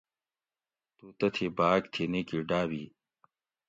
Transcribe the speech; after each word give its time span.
تو 0.97 1.05
تتھی 1.19 1.47
باۤگ 1.57 1.81
تھی 1.93 2.03
نِیکی 2.11 2.39
ڈابی 2.49 2.83